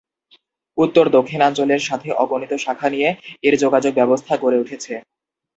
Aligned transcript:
উত্তর-দক্ষিণাঞ্চলের 0.77 1.81
সাথে 1.89 2.09
অগণিত 2.23 2.51
শাখা 2.57 2.87
নিয়ে 2.89 3.09
এর 3.43 3.53
যোগাযোগ 3.63 3.91
ব্যবস্থা 3.95 4.33
গড়ে 4.37 4.61
উঠেছে। 4.63 4.93